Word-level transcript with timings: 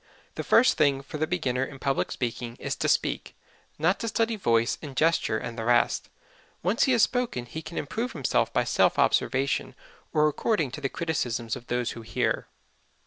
The 0.33 0.43
first 0.43 0.77
thing 0.79 1.03
for 1.03 1.19
the 1.19 1.27
beginner 1.27 1.63
in 1.63 1.77
public 1.77 2.11
speaking 2.11 2.55
is 2.59 2.75
to 2.77 2.89
speak 2.89 3.35
not 3.77 3.99
to 3.99 4.07
study 4.07 4.35
voice 4.35 4.79
and 4.81 4.97
gesture 4.97 5.37
and 5.37 5.59
the 5.59 5.63
rest. 5.63 6.09
Once 6.63 6.85
he 6.85 6.91
has 6.93 7.03
spoken 7.03 7.45
he 7.45 7.61
can 7.61 7.77
improve 7.77 8.13
himself 8.13 8.51
by 8.51 8.63
self 8.63 8.97
observation 8.97 9.75
or 10.11 10.27
according 10.27 10.71
to 10.71 10.81
the 10.81 10.89
criticisms 10.89 11.55
of 11.55 11.67
those 11.67 11.91
who 11.91 12.01
hear. 12.01 12.47